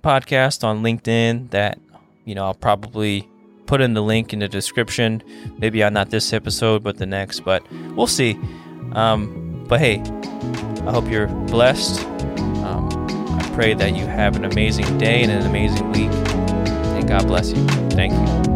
podcast 0.00 0.64
on 0.64 0.82
LinkedIn 0.82 1.50
that, 1.50 1.78
you 2.24 2.34
know, 2.34 2.44
I'll 2.44 2.54
probably 2.54 3.28
put 3.66 3.80
in 3.80 3.94
the 3.94 4.02
link 4.02 4.32
in 4.32 4.38
the 4.38 4.48
description. 4.48 5.22
Maybe 5.58 5.82
on 5.82 5.92
not 5.92 6.10
this 6.10 6.32
episode, 6.32 6.82
but 6.82 6.98
the 6.98 7.06
next, 7.06 7.40
but 7.40 7.64
we'll 7.96 8.06
see. 8.06 8.38
Um, 8.92 9.64
but 9.68 9.80
hey, 9.80 10.00
I 10.86 10.92
hope 10.92 11.10
you're 11.10 11.26
blessed 11.26 12.04
Um, 12.64 12.88
I 13.40 13.50
pray 13.54 13.74
that 13.74 13.96
you 13.96 14.06
have 14.06 14.36
an 14.36 14.44
amazing 14.44 14.98
day 14.98 15.22
and 15.22 15.32
an 15.32 15.46
amazing 15.46 15.90
week. 15.92 16.10
And 16.10 17.08
God 17.08 17.26
bless 17.26 17.50
you. 17.50 17.66
Thank 17.90 18.12
you. 18.12 18.55